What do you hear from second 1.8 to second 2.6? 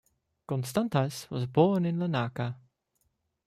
in Larnaca.